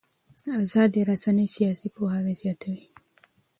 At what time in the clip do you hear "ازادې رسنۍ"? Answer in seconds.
0.63-1.47